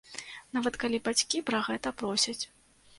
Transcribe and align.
Нават 0.57 0.79
калі 0.85 1.01
бацькі 1.11 1.45
пра 1.53 1.63
гэта 1.71 1.95
просяць. 2.03 2.39